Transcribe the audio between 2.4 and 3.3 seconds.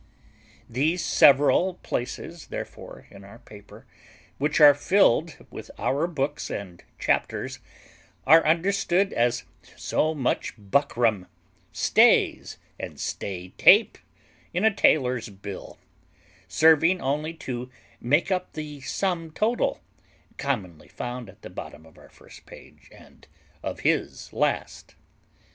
therefore in